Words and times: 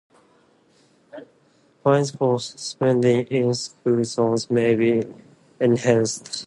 Fines 1.83 2.09
for 2.09 2.39
speeding 2.39 3.27
in 3.27 3.53
school 3.53 4.03
zones 4.03 4.49
may 4.49 4.73
be 4.73 5.03
enhanced. 5.59 6.39